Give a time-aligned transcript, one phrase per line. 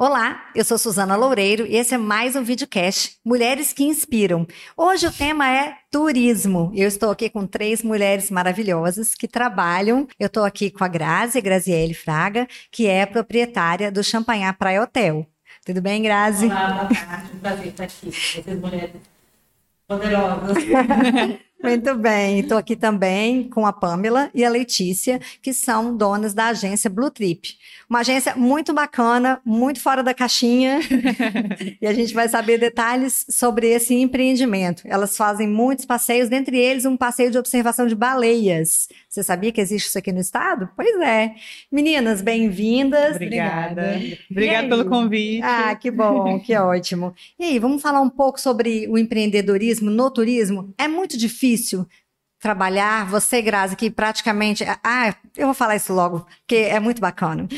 [0.00, 4.46] Olá, eu sou Suzana Loureiro e esse é mais um videocast Mulheres que Inspiram.
[4.76, 6.70] Hoje o tema é turismo.
[6.72, 10.06] Eu estou aqui com três mulheres maravilhosas que trabalham.
[10.16, 15.26] Eu estou aqui com a Grazi, Graziele Fraga, que é proprietária do Champanhar Praia Hotel.
[15.66, 16.46] Tudo bem, Grazi?
[16.46, 17.30] Olá, boa tarde.
[17.34, 18.12] Um prazer estar aqui.
[18.12, 18.92] Vocês mulheres
[19.88, 20.58] poderosas.
[21.62, 26.46] Muito bem, estou aqui também com a Pamela e a Letícia, que são donas da
[26.46, 27.56] agência Blue Trip.
[27.90, 30.78] Uma agência muito bacana, muito fora da caixinha,
[31.82, 34.82] e a gente vai saber detalhes sobre esse empreendimento.
[34.86, 38.88] Elas fazem muitos passeios, dentre eles um passeio de observação de baleias.
[39.18, 40.70] Você sabia que existe isso aqui no estado?
[40.76, 41.34] Pois é.
[41.72, 43.16] Meninas, bem-vindas.
[43.16, 44.00] Obrigada.
[44.30, 45.42] Obrigada pelo convite.
[45.42, 47.12] Ah, que bom, que ótimo.
[47.36, 50.72] E aí, vamos falar um pouco sobre o empreendedorismo no turismo?
[50.78, 51.84] É muito difícil
[52.38, 54.64] trabalhar, você, Grazi, que praticamente.
[54.84, 57.48] Ah, eu vou falar isso logo, porque é muito bacana.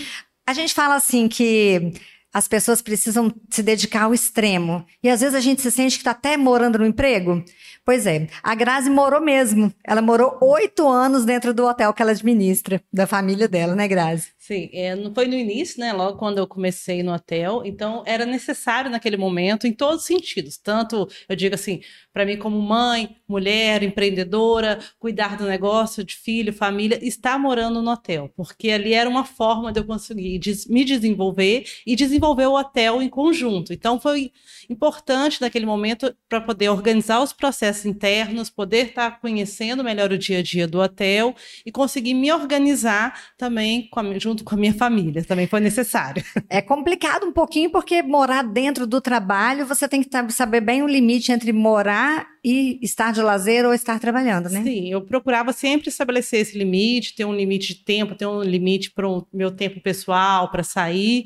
[0.47, 1.92] A gente fala assim que
[2.33, 4.86] as pessoas precisam se dedicar ao extremo.
[5.02, 7.45] E às vezes a gente se sente que está até morando no emprego.
[7.91, 9.74] Pois é, a Grazi morou mesmo.
[9.84, 14.28] Ela morou oito anos dentro do hotel que ela administra, da família dela, né, Grazi?
[14.38, 15.92] Sim, é, foi no início, né?
[15.92, 20.56] Logo quando eu comecei no hotel, então era necessário naquele momento, em todos os sentidos.
[20.56, 21.80] Tanto, eu digo assim,
[22.12, 27.91] para mim como mãe, mulher, empreendedora, cuidar do negócio, de filho, família, estar morando no
[27.91, 32.55] hotel, porque ali era uma forma de eu conseguir des me desenvolver e desenvolver o
[32.55, 33.72] hotel em conjunto.
[33.72, 34.33] Então foi
[34.68, 40.19] importante naquele momento para poder organizar os processos internos, poder estar tá conhecendo melhor o
[40.19, 44.55] dia a dia do hotel e conseguir me organizar também com a, junto junto com
[44.55, 46.25] a minha família, também foi necessário.
[46.48, 50.86] É complicado um pouquinho porque morar dentro do trabalho, você tem que saber bem o
[50.86, 54.62] limite entre morar e estar de lazer ou estar trabalhando, né?
[54.62, 58.91] Sim, eu procurava sempre estabelecer esse limite, ter um limite de tempo, ter um limite
[58.91, 61.24] para o meu tempo pessoal, para sair,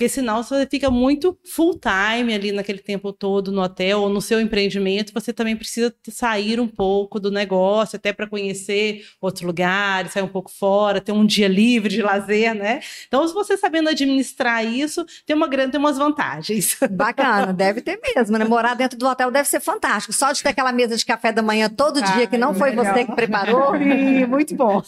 [0.00, 4.22] porque senão você fica muito full time ali naquele tempo todo no hotel ou no
[4.22, 10.12] seu empreendimento, você também precisa sair um pouco do negócio, até para conhecer outros lugares,
[10.12, 12.80] sair um pouco fora, ter um dia livre de lazer, né?
[13.08, 16.78] Então, se você sabendo administrar isso, tem uma grande, tem umas vantagens.
[16.90, 18.46] Bacana, deve ter mesmo, né?
[18.46, 20.14] Morar dentro do hotel deve ser fantástico.
[20.14, 22.70] Só de ter aquela mesa de café da manhã todo ah, dia, que não foi
[22.70, 22.84] legal.
[22.84, 23.72] você que preparou.
[23.78, 24.82] Sim, muito bom.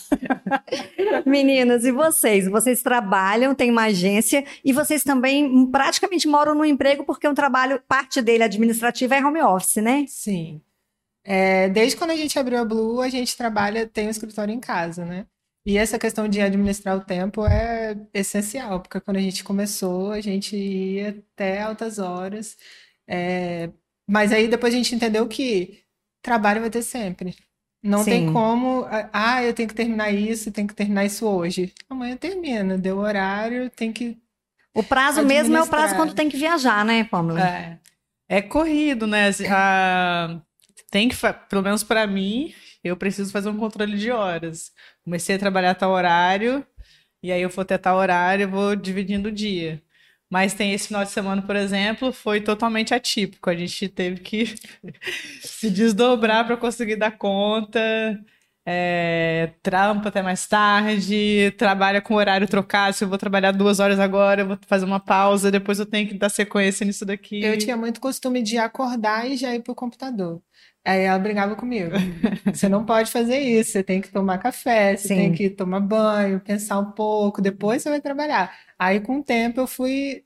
[1.26, 2.48] Meninas, e vocês?
[2.48, 7.80] Vocês trabalham, têm uma agência e vocês também praticamente moram no emprego porque o trabalho,
[7.88, 10.04] parte dele administrativa é home office, né?
[10.08, 10.60] Sim.
[11.24, 14.60] É, desde quando a gente abriu a Blue, a gente trabalha, tem um escritório em
[14.60, 15.26] casa, né?
[15.64, 20.20] E essa questão de administrar o tempo é essencial, porque quando a gente começou, a
[20.20, 22.56] gente ia até altas horas.
[23.06, 23.70] É...
[24.08, 25.80] Mas aí depois a gente entendeu que
[26.22, 27.34] trabalho vai ter sempre.
[27.82, 28.10] Não Sim.
[28.10, 31.72] tem como, ah, eu tenho que terminar isso, tenho que terminar isso hoje.
[31.90, 34.22] Amanhã termina, deu horário, tem que
[34.74, 37.46] o prazo mesmo é o prazo quando tem que viajar, né, Pamela?
[37.46, 37.78] É,
[38.28, 39.30] é corrido, né?
[39.50, 40.40] Ah,
[40.90, 41.16] tem que,
[41.48, 44.72] pelo menos para mim, eu preciso fazer um controle de horas.
[45.04, 46.66] Comecei a trabalhar tal horário,
[47.22, 49.82] e aí eu vou ter tal horário, eu vou dividindo o dia.
[50.32, 53.50] Mas tem esse final de semana, por exemplo, foi totalmente atípico.
[53.50, 54.54] A gente teve que
[55.44, 57.78] se desdobrar para conseguir dar conta
[58.64, 62.96] é, trampa até mais tarde, trabalha com horário trocado.
[62.96, 66.08] Se eu vou trabalhar duas horas agora, eu vou fazer uma pausa, depois eu tenho
[66.08, 67.42] que dar sequência nisso daqui.
[67.42, 70.40] Eu tinha muito costume de acordar e já ir pro computador.
[70.84, 71.92] Aí ela brigava comigo.
[72.52, 75.14] Você não pode fazer isso, você tem que tomar café, você Sim.
[75.14, 78.52] tem que tomar banho, pensar um pouco, depois você vai trabalhar.
[78.82, 80.24] Aí, com o tempo, eu fui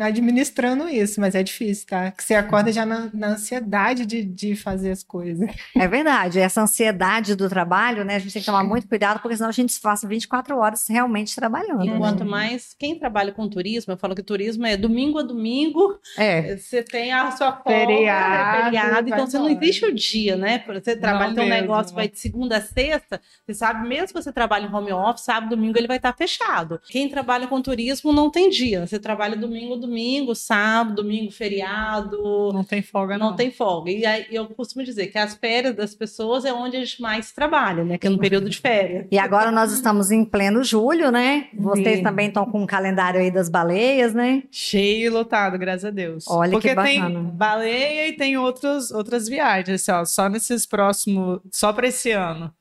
[0.00, 2.10] administrando isso, mas é difícil, tá?
[2.10, 5.46] Que você acorda já na, na, ansiedade de, de fazer as coisas.
[5.76, 8.16] É verdade, essa ansiedade do trabalho, né?
[8.16, 11.34] A gente tem que tomar muito cuidado, porque senão a gente passa 24 horas realmente
[11.34, 11.84] trabalhando.
[11.84, 11.98] E né?
[11.98, 16.56] quanto mais quem trabalha com turismo, eu falo que turismo é domingo a domingo, é.
[16.56, 20.64] você tem a sua folga, feriado, feriado então você não existe o dia, né?
[20.66, 24.32] Você trabalha, tem um negócio vai de segunda a sexta, você sabe, mesmo que você
[24.32, 26.80] trabalhe em home office, sábado, domingo ele vai estar fechado.
[26.88, 28.86] Quem trabalha com turismo mesmo não tem dia.
[28.86, 32.52] Você trabalha domingo, domingo, sábado, domingo, feriado.
[32.52, 33.30] Não tem folga, não.
[33.30, 33.90] Não tem folga.
[33.90, 37.32] E aí eu costumo dizer que as férias das pessoas é onde a gente mais
[37.32, 37.98] trabalha, né?
[37.98, 39.06] Que é no período de férias.
[39.10, 41.48] E agora nós estamos em pleno julho, né?
[41.54, 42.02] Vocês Sim.
[42.02, 44.42] também estão com o um calendário aí das baleias, né?
[44.50, 46.24] Cheio e lotado, graças a Deus.
[46.28, 47.06] Olha Porque que bacana.
[47.06, 52.10] tem baleia e tem outros, outras viagens, assim, ó, só nesses próximos, só para esse
[52.10, 52.52] ano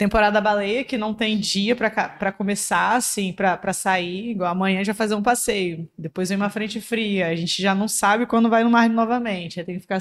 [0.00, 4.30] temporada baleia, que não tem dia para começar, assim, para sair.
[4.30, 5.86] Igual amanhã já fazer um passeio.
[5.96, 7.26] Depois vem uma frente fria.
[7.26, 9.60] A gente já não sabe quando vai no mar novamente.
[9.60, 10.00] Aí tem que ficar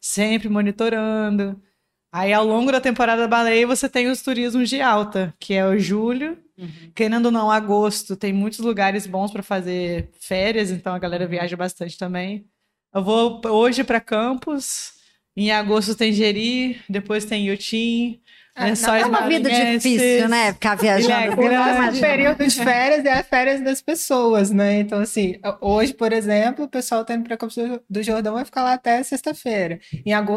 [0.00, 1.60] sempre monitorando.
[2.12, 5.66] Aí, ao longo da temporada da baleia, você tem os turismos de alta, que é
[5.66, 6.38] o julho.
[6.56, 6.92] Uhum.
[6.94, 11.56] Querendo ou não, agosto tem muitos lugares bons para fazer férias, então a galera viaja
[11.56, 12.46] bastante também.
[12.94, 14.92] Eu vou hoje para Campos,
[15.36, 18.20] em agosto tem Jeri, depois tem Yutim,
[18.54, 20.52] é, é uma vida difícil, né?
[20.52, 21.12] Ficar viajando.
[21.12, 24.80] É, o período de férias é a férias das pessoas, né?
[24.80, 27.56] Então, assim, hoje, por exemplo, o pessoal tá indo para Campos
[27.88, 29.80] do Jordão vai ficar lá até sexta-feira.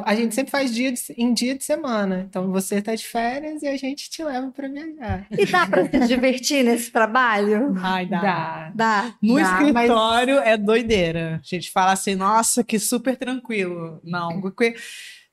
[0.06, 2.25] A gente sempre faz dia de, em dia de semana.
[2.29, 5.27] Então, você tá de férias e a gente te leva para viajar.
[5.31, 7.75] E dá para se divertir nesse trabalho?
[7.81, 8.21] Ai, dá.
[8.21, 8.71] Dá.
[8.73, 9.15] dá.
[9.21, 10.47] No dá, escritório mas...
[10.47, 11.41] é doideira.
[11.44, 14.00] A gente fala assim, nossa, que super tranquilo.
[14.03, 14.75] Não, porque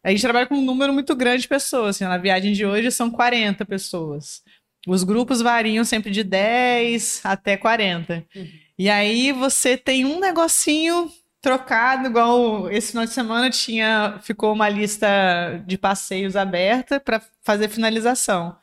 [0.02, 1.96] a gente trabalha com um número muito grande de pessoas.
[1.96, 4.42] Assim, na viagem de hoje são 40 pessoas.
[4.86, 8.24] Os grupos variam sempre de 10 até 40.
[8.34, 8.48] Uhum.
[8.78, 11.10] E aí você tem um negocinho
[11.40, 15.06] trocado, igual esse final de semana tinha ficou uma lista
[15.66, 18.56] de passeios aberta para fazer finalização.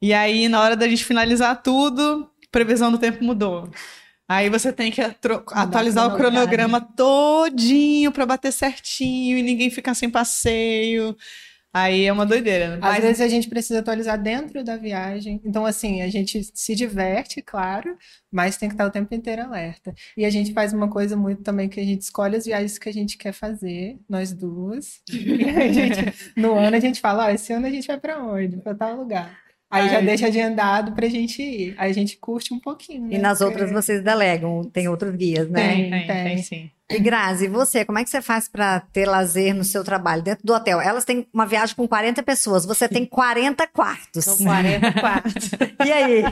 [0.00, 3.70] E aí na hora da gente finalizar tudo, previsão do tempo mudou.
[4.30, 10.08] Aí você tem que atualizar o cronograma todinho para bater certinho e ninguém ficar sem
[10.08, 11.16] passeio.
[11.74, 12.68] Aí é uma doideira.
[12.68, 12.74] Né?
[12.76, 13.02] Às Mas...
[13.02, 15.40] vezes a gente precisa atualizar dentro da viagem.
[15.44, 17.98] Então, assim, a gente se diverte, claro,
[18.30, 19.92] mas tem que estar o tempo inteiro alerta.
[20.16, 22.88] E a gente faz uma coisa muito também que a gente escolhe as viagens que
[22.88, 25.00] a gente quer fazer, nós duas.
[25.10, 28.58] e gente, no ano a gente fala, ó, esse ano a gente vai para onde?
[28.58, 29.49] Para tal lugar.
[29.70, 31.74] Aí, já deixa agendado pra gente ir.
[31.78, 33.06] Aí a gente curte um pouquinho.
[33.06, 33.14] Né?
[33.14, 35.74] E nas outras vocês delegam, tem outros guias, né?
[35.74, 36.70] Tem, tem, tem, tem sim.
[36.90, 40.44] E Grazi, você, como é que você faz para ter lazer no seu trabalho dentro
[40.44, 40.80] do hotel?
[40.80, 44.24] Elas têm uma viagem com 40 pessoas, você tem 40 quartos.
[44.24, 45.50] São 40 quartos.
[45.86, 46.24] e aí?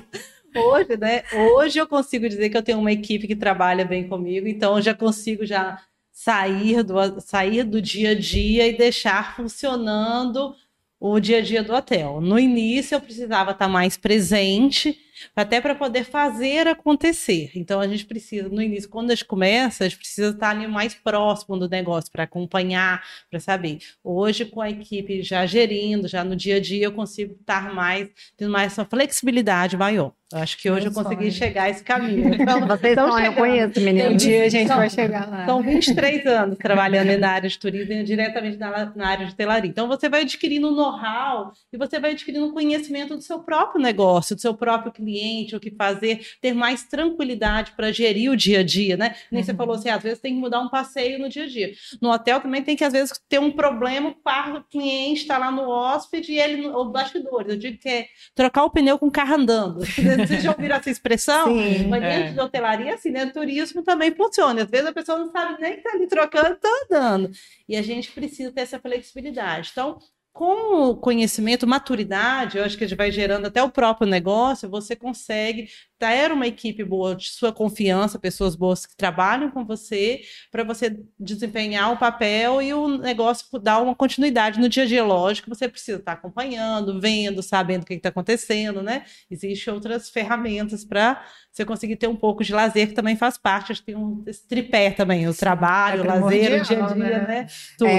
[0.56, 1.22] Hoje, né?
[1.32, 4.82] Hoje eu consigo dizer que eu tenho uma equipe que trabalha bem comigo, então eu
[4.82, 5.78] já consigo já
[6.10, 10.56] sair do, sair do dia a dia e deixar funcionando
[11.00, 12.20] o dia a dia do hotel.
[12.20, 14.98] No início eu precisava estar mais presente,
[15.34, 17.50] até para poder fazer acontecer.
[17.54, 20.66] Então a gente precisa, no início, quando a gente começa, a gente precisa estar ali
[20.66, 23.78] mais próximo do negócio para acompanhar, para saber.
[24.02, 28.08] Hoje, com a equipe já gerindo, já no dia a dia, eu consigo estar mais,
[28.36, 30.12] tendo mais essa flexibilidade maior.
[30.30, 32.34] Eu acho que hoje eu, eu consegui chegar a esse caminho.
[32.34, 34.10] Então, Vocês estão eu conheço, menino.
[34.10, 35.46] Um dia a gente então, vai chegar lá.
[35.46, 39.70] São 23 anos trabalhando na área de turismo e diretamente na, na área de telaria.
[39.70, 44.42] Então, você vai adquirindo know-how e você vai adquirindo conhecimento do seu próprio negócio, do
[44.42, 45.07] seu próprio cliente,
[45.56, 49.14] o que fazer, ter mais tranquilidade para gerir o dia a dia, né?
[49.30, 49.46] Nem uhum.
[49.46, 51.72] você falou assim, às vezes tem que mudar um passeio no dia a dia.
[52.00, 55.68] No hotel também tem que, às vezes, ter um problema, o cliente está lá no
[55.68, 57.50] hóspede e ele, os bastidores.
[57.50, 59.80] Eu digo que é trocar o pneu com o carro andando.
[59.86, 61.46] Vocês já ouviram essa expressão?
[61.48, 62.32] Sim, Mas dentro é.
[62.32, 63.26] de hotelaria, assim, né?
[63.26, 64.62] Turismo também funciona.
[64.62, 67.30] Às vezes a pessoa não sabe nem que está ali trocando, está andando.
[67.68, 69.70] E a gente precisa ter essa flexibilidade.
[69.72, 69.98] Então,
[70.38, 74.70] com o conhecimento, maturidade, eu acho que a gente vai gerando até o próprio negócio,
[74.70, 80.20] você consegue ter uma equipe boa, de sua confiança, pessoas boas que trabalham com você,
[80.50, 85.04] para você desempenhar o papel e o negócio dar uma continuidade no dia a dia.
[85.04, 89.04] Lógico, você precisa estar acompanhando, vendo, sabendo o que está acontecendo, né?
[89.30, 91.22] Existem outras ferramentas para
[91.52, 94.24] você conseguir ter um pouco de lazer, que também faz parte, acho que tem um
[94.48, 97.26] tripé também, o trabalho, é o lazer, o dia a dia, né?
[97.26, 97.46] né?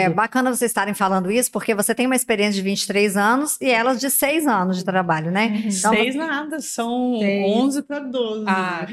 [0.03, 3.69] É bacana vocês estarem falando isso, porque você tem uma experiência de 23 anos e
[3.69, 5.47] elas de 6 anos de trabalho, né?
[5.47, 5.69] Uhum.
[5.69, 7.57] Então, Seis nada, são Seis.
[7.57, 8.45] 11 para 12.
[8.47, 8.85] Ah,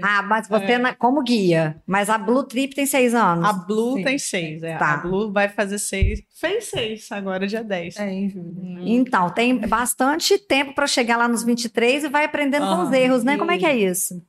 [0.00, 0.94] ah, mas você é.
[0.94, 3.44] como guia, mas a Blue Trip tem 6 anos.
[3.44, 4.02] A Blue Sim.
[4.02, 4.78] tem 6, é.
[4.78, 4.94] Tá.
[4.94, 7.98] A Blue vai fazer 6, fez 6, agora dia 10.
[7.98, 8.54] É, em julho.
[8.56, 8.82] Hum.
[8.86, 12.92] Então, tem bastante tempo para chegar lá nos 23 e vai aprendendo ah, com os
[12.92, 13.36] erros, né?
[13.36, 14.24] Como é que é isso?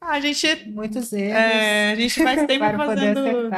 [0.00, 0.70] Ah, a gente.
[0.70, 1.36] Muitos erros.
[1.36, 3.50] É, a gente vai sempre fazendo.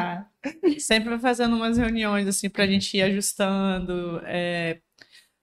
[0.81, 4.21] Sempre fazendo umas reuniões, assim, pra gente ir ajustando.
[4.25, 4.81] É,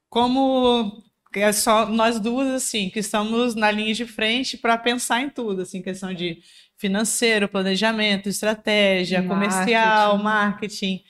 [0.10, 1.01] como
[1.36, 5.62] é só nós duas, assim, que estamos na linha de frente para pensar em tudo,
[5.62, 6.39] assim, questão de
[6.77, 9.50] financeiro, planejamento, estratégia, marketing.
[9.51, 11.03] comercial, marketing.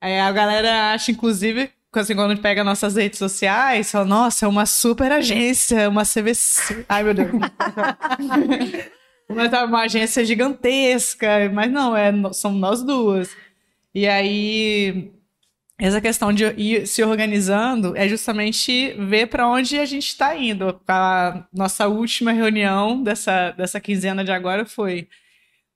[0.00, 4.44] É, a galera acha, inclusive, assim, quando a gente pega nossas redes sociais, fala, nossa,
[4.44, 6.84] é uma super agência, uma CVC.
[6.88, 7.30] Ai, meu Deus.
[9.28, 13.30] uma, uma agência gigantesca, mas não, é, somos nós duas.
[13.94, 15.12] E aí,
[15.84, 20.80] essa questão de ir se organizando é justamente ver para onde a gente está indo.
[20.86, 25.08] A nossa última reunião dessa, dessa quinzena de agora foi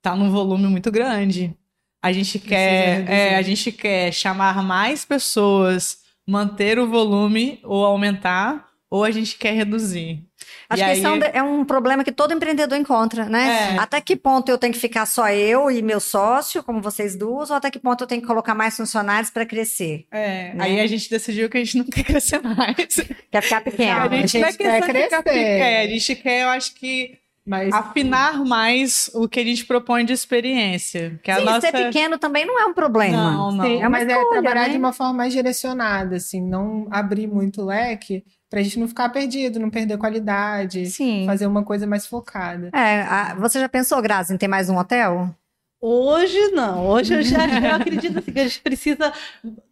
[0.00, 1.52] tá num volume muito grande.
[2.00, 8.64] A gente quer, é, a gente quer chamar mais pessoas manter o volume ou aumentar,
[8.90, 10.22] ou a gente quer reduzir.
[10.68, 13.74] Acho E que esse é um, aí- é um problema que todo empreendedor encontra, né?
[13.74, 13.78] É.
[13.78, 17.50] Até que ponto eu tenho que ficar só eu e meu sócio, como vocês duas,
[17.50, 20.06] ou até que ponto eu tenho que colocar mais funcionários para crescer?
[20.10, 20.64] É, Né?
[20.64, 22.76] aí a gente decidiu que a gente não quer crescer mais.
[23.30, 24.00] Quer ficar pequeno?
[24.00, 25.38] a gente, gente não é quer questão de ficar crescer.
[25.38, 30.04] pequeno, a gente quer, eu acho que, Mas afinar mais o que a gente propõe
[30.04, 31.18] de experiência.
[31.24, 31.60] Que a Sim, nossa...
[31.60, 33.16] ser pequeno também não é um problema.
[33.32, 33.64] Não, não.
[33.64, 34.68] Sim, É mas é escolha, trabalhar né?
[34.70, 38.24] de uma forma mais direcionada, assim, não abrir muito o leque
[38.56, 41.26] pra gente não ficar perdido, não perder qualidade, Sim.
[41.26, 42.70] fazer uma coisa mais focada.
[42.72, 45.28] É, a- você já pensou, Grazi, em ter mais um hotel?
[45.78, 49.12] Hoje não, hoje eu já eu acredito assim, que a gente precisa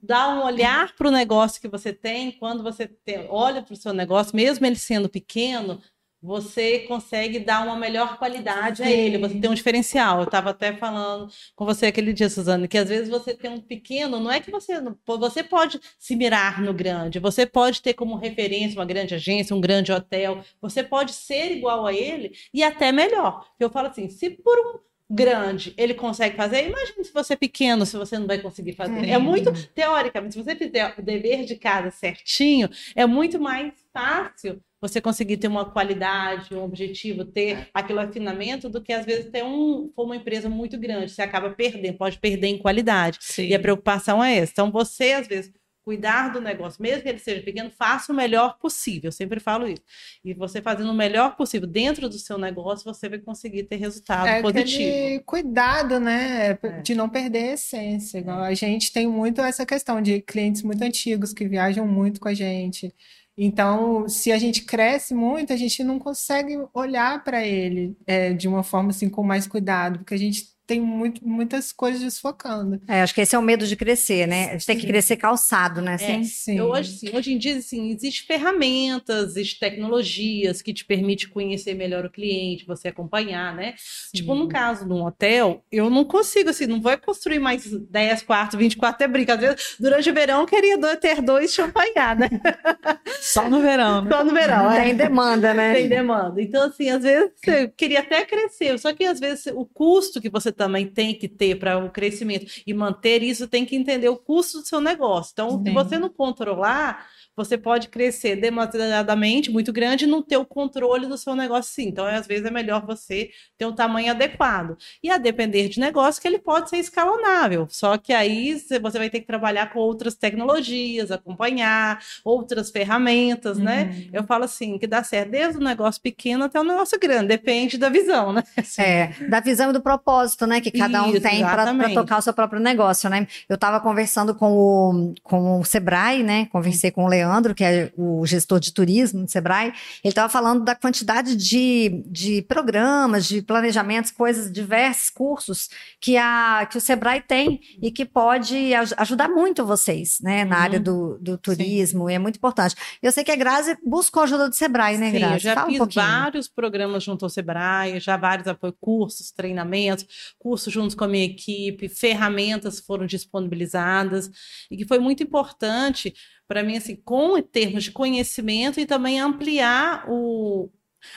[0.02, 2.32] dar um olhar para o negócio que você tem.
[2.32, 5.80] Quando você tem- olha para o seu negócio, mesmo ele sendo pequeno,
[6.24, 8.92] você consegue dar uma melhor qualidade a Sim.
[8.92, 10.20] ele, você tem um diferencial.
[10.20, 13.60] Eu estava até falando com você aquele dia, Suzana, que às vezes você tem um
[13.60, 14.72] pequeno, não é que você
[15.06, 19.60] você pode se mirar no grande, você pode ter como referência uma grande agência, um
[19.60, 23.46] grande hotel, você pode ser igual a ele e até melhor.
[23.60, 24.78] Eu falo assim, se por um
[25.10, 29.06] grande ele consegue fazer, imagine se você é pequeno, se você não vai conseguir fazer.
[29.10, 34.58] É muito, teoricamente, se você fizer o dever de casa certinho, é muito mais fácil
[34.88, 39.42] você conseguir ter uma qualidade, um objetivo, ter aquele afinamento, do que às vezes ter
[39.42, 43.18] um, for uma empresa muito grande, você acaba perdendo, pode perder em qualidade.
[43.20, 43.46] Sim.
[43.46, 44.52] E a preocupação é essa.
[44.52, 48.56] Então, você, às vezes, cuidar do negócio, mesmo que ele seja pequeno, faça o melhor
[48.58, 49.08] possível.
[49.08, 49.82] Eu sempre falo isso.
[50.24, 54.26] E você fazendo o melhor possível dentro do seu negócio, você vai conseguir ter resultado
[54.26, 55.22] É positivo.
[55.26, 56.80] cuidado, né, É.
[56.80, 58.18] de não perder a essência.
[58.18, 62.28] Igual A gente tem muito essa questão de clientes muito antigos que viajam muito com
[62.28, 62.90] a gente.
[63.36, 68.46] Então, se a gente cresce muito, a gente não consegue olhar para ele é, de
[68.46, 72.80] uma forma assim com mais cuidado, porque a gente tem muito, muitas coisas desfocando.
[72.88, 74.50] É, acho que esse é o medo de crescer, né?
[74.50, 74.88] A gente tem que Sim.
[74.88, 75.94] crescer calçado, né?
[75.94, 76.20] Assim?
[76.20, 76.24] É.
[76.24, 76.58] Sim.
[76.58, 81.74] Eu hoje, sim, hoje em dia, assim, existem ferramentas, existem tecnologias que te permitem conhecer
[81.74, 83.74] melhor o cliente, você acompanhar, né?
[84.14, 88.22] Tipo, no caso de um hotel, eu não consigo, assim, não vou construir mais 10
[88.22, 89.34] quartos, 20 quartos, até brinca.
[89.34, 92.28] Às vezes, durante o verão, eu queria ter dois champanhar, né?
[93.20, 94.10] Só no verão, né?
[94.10, 94.84] Só no verão, é.
[94.84, 95.74] Tem demanda, né?
[95.74, 96.40] Tem demanda.
[96.40, 100.30] Então, assim, às vezes você queria até crescer, só que às vezes o custo que
[100.30, 104.16] você também tem que ter para o crescimento e manter isso, tem que entender o
[104.16, 105.32] custo do seu negócio.
[105.32, 105.74] Então, se Sim.
[105.74, 111.16] você não controlar, você pode crescer demasiadamente, muito grande, e não ter o controle do
[111.18, 111.88] seu negócio sim.
[111.88, 114.76] Então, às vezes, é melhor você ter um tamanho adequado.
[115.02, 117.66] E a depender de negócio, que ele pode ser escalonável.
[117.70, 123.58] Só que aí cê- você vai ter que trabalhar com outras tecnologias, acompanhar outras ferramentas,
[123.58, 123.84] né?
[123.84, 124.08] Uhum.
[124.12, 127.78] Eu falo assim, que dá certo desde o negócio pequeno até o negócio grande, depende
[127.78, 128.42] da visão, né?
[128.78, 130.60] É, da visão e do propósito, né?
[130.60, 133.26] Que cada um Isso, tem para tocar o seu próprio negócio, né?
[133.48, 136.46] Eu estava conversando com o, com o Sebrae, né?
[136.46, 137.23] Conversei com o Leandro,
[137.54, 139.68] que é o gestor de turismo do Sebrae.
[139.68, 145.68] Ele estava falando da quantidade de, de programas, de planejamentos, coisas, diversos cursos
[146.00, 150.44] que, a, que o Sebrae tem e que pode aj- ajudar muito vocês, né?
[150.44, 150.62] Na Uhum.
[150.62, 152.74] área do, do turismo, e é muito importante.
[153.02, 155.34] Eu sei que a Grazi buscou ajuda do Sebrae, né, Sim, Grazi?
[155.34, 156.06] eu já Fala um fiz pouquinho.
[156.06, 160.06] vários programas junto ao Sebrae, já vários apoio, cursos, treinamentos,
[160.38, 164.30] cursos juntos com a minha equipe, ferramentas foram disponibilizadas,
[164.70, 166.14] e que foi muito importante
[166.46, 170.70] para mim, assim, com termos de conhecimento e também ampliar o,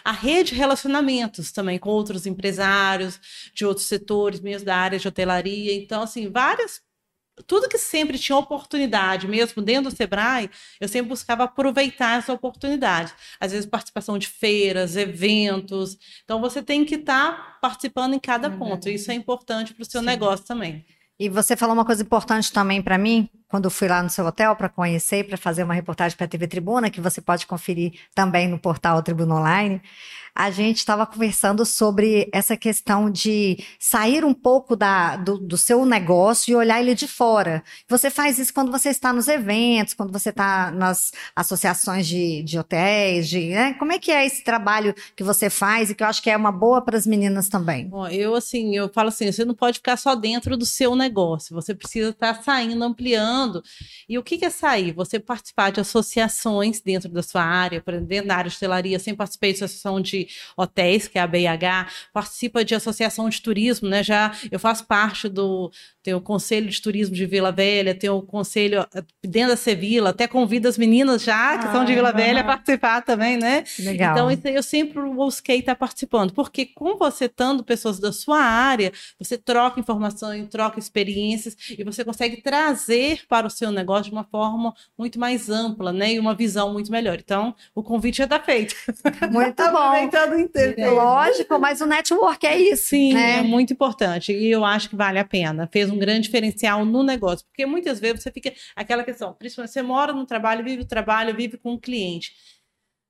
[0.04, 3.20] a rede de relacionamentos também com outros empresários
[3.54, 5.74] de outros setores, mesmo da área de hotelaria.
[5.76, 6.82] Então, assim, várias.
[7.46, 10.50] Tudo que sempre tinha oportunidade, mesmo dentro do Sebrae,
[10.82, 13.14] eu sempre buscava aproveitar essa oportunidade.
[13.40, 15.98] Às vezes, participação de feiras, eventos.
[16.24, 18.58] Então, você tem que estar participando em cada Uhum.
[18.58, 18.90] ponto.
[18.90, 20.08] Isso é importante para o seu Sim.
[20.08, 20.84] negócio também.
[21.20, 24.56] E você falou uma coisa importante também para mim, quando fui lá no seu hotel
[24.56, 28.48] para conhecer, para fazer uma reportagem para a TV Tribuna, que você pode conferir também
[28.48, 29.82] no portal Tribuna Online.
[30.40, 35.84] A gente estava conversando sobre essa questão de sair um pouco da, do, do seu
[35.84, 37.64] negócio e olhar ele de fora.
[37.90, 42.60] Você faz isso quando você está nos eventos, quando você está nas associações de, de
[42.60, 43.74] hotéis, de, né?
[43.80, 46.38] Como é que é esse trabalho que você faz e que eu acho que é
[46.38, 47.90] uma boa para as meninas também?
[47.92, 51.56] Ó, eu assim, eu falo assim, você não pode ficar só dentro do seu negócio,
[51.56, 53.64] você precisa estar saindo, ampliando.
[54.08, 54.92] E o que que é sair?
[54.92, 59.52] Você participar de associações dentro da sua área, dentro da área de hotelaria, sempre participei
[59.52, 64.04] de associação de hotéis, que é a BIH, participa de associação de turismo, né?
[64.04, 65.72] Já eu faço parte do
[66.08, 70.12] tem o Conselho de Turismo de Vila Velha, tem o Conselho eh, dentro da Sevilla,
[70.12, 73.66] até convido as meninas já, que são de Vila Ah, Velha, a participar também, né?
[73.78, 74.14] Legal.
[74.14, 78.40] Então, isso aí eu sempre busquei estar participando, porque com você estando pessoas da sua
[78.40, 84.12] área, você troca informações, troca experiências e você consegue trazer para o seu negócio de
[84.12, 86.14] uma forma muito mais ampla, né?
[86.14, 87.18] E uma visão muito melhor.
[87.20, 88.74] Então, o convite já está feito.
[89.30, 89.92] Muito bom.
[90.96, 92.92] Lógico, mas o network é isso.
[92.92, 93.40] Sim, né?
[93.40, 94.32] é muito importante.
[94.32, 95.68] E eu acho que vale a pena.
[95.70, 97.46] Fez um grande diferencial no negócio.
[97.48, 101.36] Porque muitas vezes você fica aquela questão, principalmente você mora no trabalho, vive o trabalho,
[101.36, 102.34] vive com o cliente.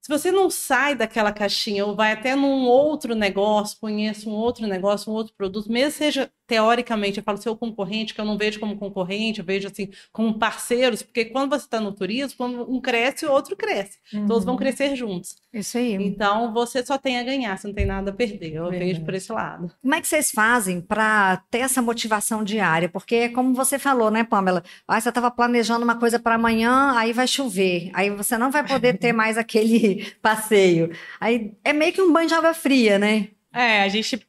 [0.01, 4.65] Se você não sai daquela caixinha ou vai até num outro negócio, conhece um outro
[4.65, 8.59] negócio, um outro produto, mesmo seja teoricamente, eu falo seu concorrente, que eu não vejo
[8.59, 12.79] como concorrente, eu vejo assim como parceiros, porque quando você está no turismo, quando um
[12.79, 13.97] cresce, o outro cresce.
[14.13, 14.25] Uhum.
[14.25, 15.35] Todos vão crescer juntos.
[15.53, 15.93] Isso aí.
[15.93, 18.53] Então você só tem a ganhar, você não tem nada a perder.
[18.53, 18.93] Eu Verdade.
[18.93, 19.71] vejo por esse lado.
[19.81, 22.87] Como é que vocês fazem para ter essa motivação diária?
[22.87, 24.63] Porque, como você falou, né, Pamela?
[24.87, 28.65] Ah, você estava planejando uma coisa para amanhã, aí vai chover, aí você não vai
[28.65, 30.91] poder ter mais aquele passeio.
[31.19, 33.27] Aí é meio que um banho de água fria, né?
[33.53, 34.25] É, a gente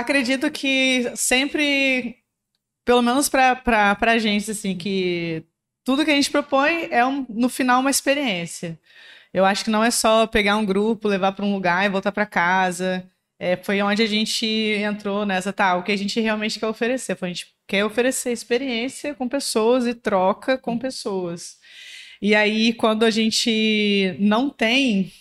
[0.00, 2.16] acredito que sempre,
[2.84, 5.44] pelo menos para a gente, assim, que
[5.84, 8.78] tudo que a gente propõe é, um, no final, uma experiência.
[9.32, 12.10] Eu acho que não é só pegar um grupo, levar para um lugar e voltar
[12.12, 13.08] para casa.
[13.38, 17.16] É, foi onde a gente entrou nessa, tá, o que a gente realmente quer oferecer.
[17.16, 21.56] Foi, a gente quer oferecer experiência com pessoas e troca com pessoas.
[22.20, 25.12] E aí, quando a gente não tem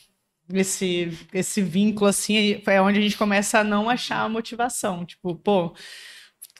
[0.53, 5.05] esse, esse vínculo assim, é onde a gente começa a não achar a motivação.
[5.05, 5.73] Tipo, pô,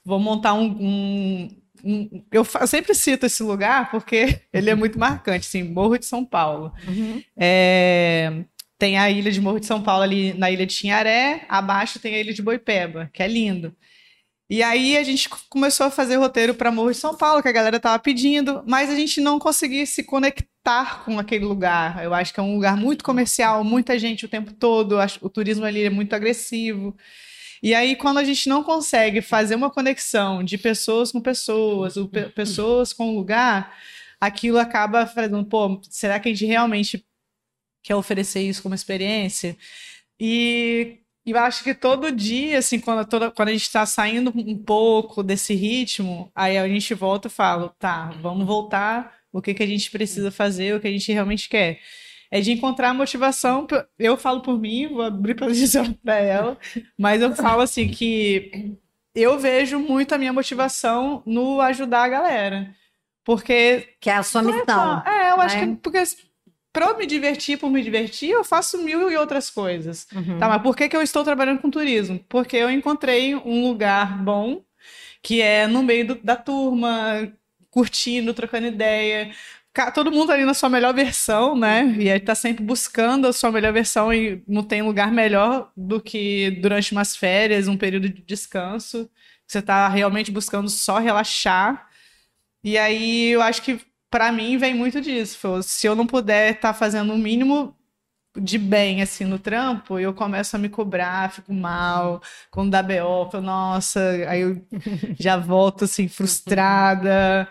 [0.03, 0.65] vou montar um.
[0.65, 5.97] um, um eu, eu, sempre cito esse lugar porque ele é muito marcante, assim, Morro
[5.97, 6.71] de São Paulo.
[6.87, 7.21] Uhum.
[7.37, 8.43] É,
[8.77, 12.15] tem a ilha de Morro de São Paulo ali na ilha de Tinharé, abaixo tem
[12.15, 13.75] a ilha de Boipeba, que é lindo.
[14.49, 17.51] E aí a gente começou a fazer roteiro para Morro de São Paulo, que a
[17.51, 22.03] galera tava pedindo, mas a gente não conseguia se conectar com aquele lugar.
[22.03, 25.65] Eu acho que é um lugar muito comercial, muita gente o tempo todo, o turismo
[25.65, 26.95] ali é muito agressivo.
[27.63, 32.07] E aí, quando a gente não consegue fazer uma conexão de pessoas com pessoas, ou
[32.07, 33.75] pe pessoas com lugar,
[34.21, 37.03] aquilo acaba fazendo, pô, será que a gente realmente
[37.83, 39.57] quer oferecer isso como experiência?
[40.19, 44.31] E e eu acho que todo dia, assim, quando, toda, quando a gente está saindo
[44.35, 49.53] um pouco desse ritmo, aí a gente volta e fala, tá, vamos voltar, o que,
[49.53, 51.79] que a gente precisa fazer, o que a gente realmente quer.
[52.29, 53.65] É de encontrar motivação.
[53.97, 55.47] Eu falo por mim, vou abrir para
[56.03, 56.57] para ela,
[56.97, 58.77] mas eu falo assim que
[59.15, 62.75] eu vejo muito a minha motivação no ajudar a galera.
[63.23, 63.95] Porque.
[63.99, 65.01] Que é a sua missão.
[65.05, 65.67] É, eu acho né?
[65.67, 65.75] que.
[65.81, 66.03] Porque
[66.75, 70.05] para me divertir por me divertir, eu faço mil e outras coisas.
[70.13, 70.37] Uhum.
[70.37, 72.19] Tá, mas por que, que eu estou trabalhando com turismo?
[72.27, 74.61] Porque eu encontrei um lugar bom,
[75.23, 77.31] que é no meio do, da turma,
[77.69, 79.31] curtindo, trocando ideia.
[79.93, 81.95] Todo mundo ali na sua melhor versão, né?
[81.97, 86.01] E aí tá sempre buscando a sua melhor versão e não tem lugar melhor do
[86.01, 89.09] que durante umas férias, um período de descanso.
[89.47, 91.87] Você tá realmente buscando só relaxar.
[92.61, 93.79] E aí eu acho que
[94.09, 95.63] para mim vem muito disso.
[95.63, 97.75] Se eu não puder estar tá fazendo o mínimo
[98.37, 103.29] de bem assim no trampo, eu começo a me cobrar, fico mal, quando dá BO,
[103.31, 104.61] falo, nossa, aí eu
[105.19, 107.47] já volto assim frustrada.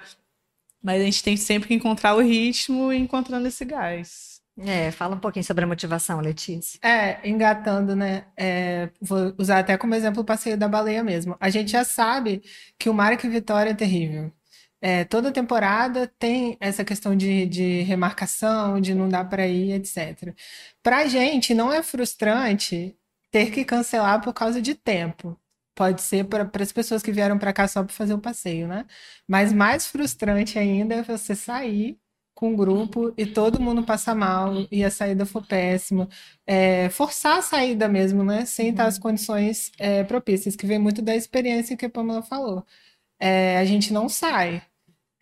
[0.83, 4.35] Mas a gente tem sempre que encontrar o ritmo e encontrando esse gás.
[4.59, 6.79] É, fala um pouquinho sobre a motivação, Letícia.
[6.83, 8.27] É, engatando, né?
[8.37, 11.37] É, vou usar até como exemplo o passeio da baleia mesmo.
[11.41, 12.43] A gente já sabe
[12.79, 14.33] que o Marco Vitória é terrível.
[14.87, 20.35] É, toda temporada tem essa questão de, de remarcação, de não dar para ir, etc.
[20.83, 22.95] Para a gente, não é frustrante
[23.31, 25.41] ter que cancelar por causa de tempo.
[25.75, 28.85] Pode ser para as pessoas que vieram para cá só para fazer o passeio, né?
[29.27, 31.99] Mas mais frustrante ainda é você sair
[32.35, 36.09] com o grupo e todo mundo passa mal e a saída for péssima.
[36.47, 38.45] É, forçar a saída mesmo, né?
[38.45, 42.67] Sem estar as condições é, propícias, que vem muito da experiência que a Pamela falou.
[43.19, 44.63] É, a gente não sai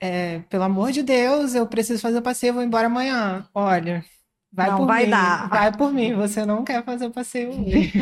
[0.02, 3.46] é, pelo amor de Deus, eu preciso fazer o passeio, vou embora amanhã.
[3.54, 4.04] Olha,
[4.52, 5.48] vai não por vai mim, dar.
[5.48, 7.92] vai por mim, você não quer fazer o passeio hoje.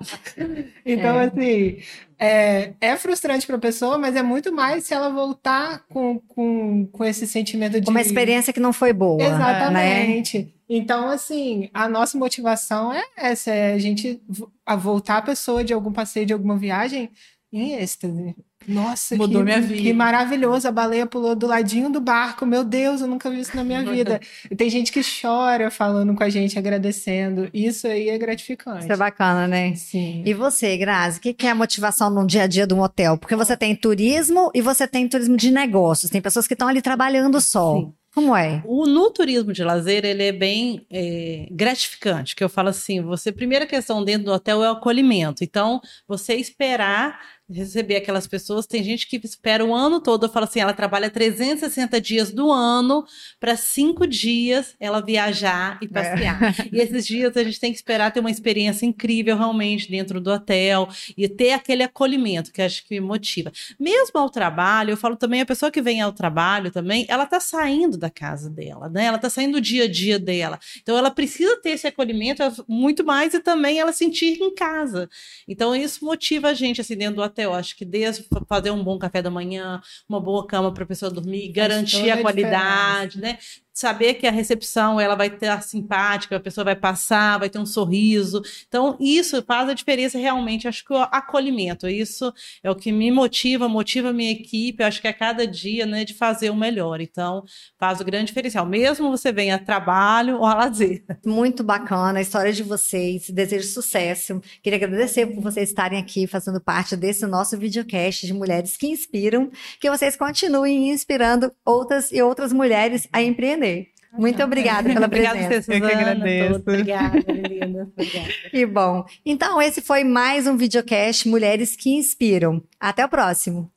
[0.86, 1.26] então, é.
[1.26, 1.76] assim,
[2.18, 6.86] é, é frustrante para a pessoa, mas é muito mais se ela voltar com, com,
[6.86, 7.90] com esse sentimento de...
[7.90, 9.22] Uma experiência que não foi boa.
[9.22, 10.38] Exatamente.
[10.38, 10.48] Né?
[10.66, 14.18] Então, assim, a nossa motivação é essa, é a gente
[14.64, 17.10] a voltar a pessoa de algum passeio, de alguma viagem
[17.52, 18.34] em êxtase.
[18.68, 19.82] Nossa, mudou que, minha vida.
[19.82, 20.68] Que maravilhoso.
[20.68, 22.44] A baleia pulou do ladinho do barco.
[22.44, 24.20] Meu Deus, eu nunca vi isso na minha vida.
[24.50, 27.48] E tem gente que chora falando com a gente, agradecendo.
[27.54, 28.84] Isso aí é gratificante.
[28.84, 29.74] Isso é bacana, né?
[29.74, 30.22] Sim.
[30.26, 32.82] E você, Grazi, o que, que é a motivação no dia a dia de um
[32.82, 33.16] hotel?
[33.16, 36.10] Porque você tem turismo e você tem turismo de negócios.
[36.10, 37.76] Tem pessoas que estão ali trabalhando só.
[37.76, 37.92] Sim.
[38.14, 38.62] Como é?
[38.66, 43.30] O, no turismo de lazer, ele é bem é, gratificante, que eu falo assim, você,
[43.30, 45.44] primeira questão dentro do hotel é o acolhimento.
[45.44, 48.66] Então, você esperar receber aquelas pessoas.
[48.66, 52.50] Tem gente que espera o ano todo, eu falo assim, ela trabalha 360 dias do
[52.50, 53.04] ano
[53.40, 56.42] para cinco dias ela viajar e passear.
[56.42, 56.68] É.
[56.72, 60.30] E esses dias a gente tem que esperar ter uma experiência incrível realmente dentro do
[60.30, 63.50] hotel e ter aquele acolhimento que acho que motiva.
[63.78, 67.40] Mesmo ao trabalho, eu falo também a pessoa que vem ao trabalho também, ela tá
[67.40, 69.04] saindo da casa dela, né?
[69.04, 70.58] Ela tá saindo do dia a dia dela.
[70.82, 75.08] Então ela precisa ter esse acolhimento muito mais e também ela sentir em casa.
[75.46, 78.82] Então isso motiva a gente assim dentro do hotel eu acho que desde fazer um
[78.82, 83.38] bom café da manhã, uma boa cama para a pessoa dormir, garantir a qualidade, né?
[83.78, 87.66] Saber que a recepção ela vai ter simpática, a pessoa vai passar, vai ter um
[87.66, 88.42] sorriso.
[88.66, 90.66] Então, isso faz a diferença realmente.
[90.66, 94.82] Acho que o acolhimento, isso é o que me motiva, motiva a minha equipe.
[94.82, 97.00] Acho que a cada dia, né, de fazer o melhor.
[97.00, 97.44] Então,
[97.78, 98.66] faz o grande diferencial.
[98.66, 101.04] Mesmo você venha a trabalho ou a lazer.
[101.24, 103.30] Muito bacana a história de vocês.
[103.30, 104.42] Desejo sucesso.
[104.60, 109.52] Queria agradecer por vocês estarem aqui fazendo parte desse nosso videocast de mulheres que inspiram.
[109.80, 113.67] Que vocês continuem inspirando outras e outras mulheres a empreender.
[114.12, 115.70] Muito obrigada pela obrigada presença.
[115.72, 116.60] Obrigada, Eu que agradeço.
[116.60, 117.88] Obrigada, linda.
[117.92, 118.32] Obrigada.
[118.50, 119.04] Que bom.
[119.24, 122.62] Então, esse foi mais um videocast Mulheres que Inspiram.
[122.80, 123.70] Até o próximo.